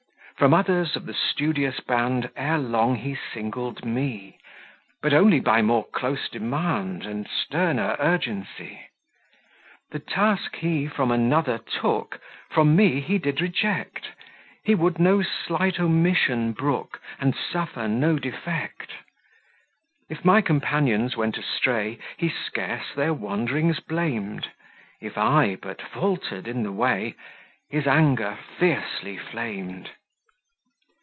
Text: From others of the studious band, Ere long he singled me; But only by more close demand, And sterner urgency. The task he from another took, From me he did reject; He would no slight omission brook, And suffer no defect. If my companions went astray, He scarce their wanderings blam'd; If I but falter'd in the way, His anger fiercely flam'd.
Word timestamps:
From 0.37 0.55
others 0.55 0.95
of 0.95 1.05
the 1.05 1.13
studious 1.13 1.81
band, 1.81 2.31
Ere 2.35 2.57
long 2.57 2.95
he 2.95 3.13
singled 3.31 3.85
me; 3.85 4.39
But 4.99 5.13
only 5.13 5.39
by 5.39 5.61
more 5.61 5.85
close 5.87 6.27
demand, 6.29 7.05
And 7.05 7.27
sterner 7.27 7.95
urgency. 7.99 8.87
The 9.91 9.99
task 9.99 10.55
he 10.55 10.87
from 10.87 11.11
another 11.11 11.59
took, 11.59 12.19
From 12.49 12.75
me 12.75 13.01
he 13.01 13.19
did 13.19 13.39
reject; 13.39 14.07
He 14.63 14.73
would 14.73 14.97
no 14.97 15.21
slight 15.21 15.79
omission 15.79 16.53
brook, 16.53 16.99
And 17.19 17.35
suffer 17.35 17.87
no 17.87 18.17
defect. 18.17 18.89
If 20.09 20.25
my 20.25 20.41
companions 20.41 21.15
went 21.15 21.37
astray, 21.37 21.99
He 22.17 22.29
scarce 22.29 22.93
their 22.95 23.13
wanderings 23.13 23.79
blam'd; 23.79 24.49
If 24.99 25.19
I 25.19 25.57
but 25.61 25.83
falter'd 25.83 26.47
in 26.47 26.63
the 26.63 26.71
way, 26.71 27.13
His 27.69 27.85
anger 27.85 28.39
fiercely 28.57 29.17
flam'd. 29.19 29.91